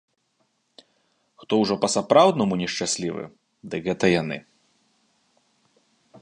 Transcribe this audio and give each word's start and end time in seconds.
Хто 1.43 1.53
ўжо 1.63 1.73
па-сапраўднаму 1.83 2.53
нешчаслівы, 2.63 3.23
дык 3.75 3.81
гэта 3.91 4.05
яны. 4.15 4.39